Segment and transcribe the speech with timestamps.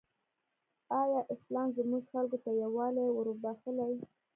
[1.01, 3.95] ایا اسلام زموږ خلکو ته یووالی وروباخښلی؟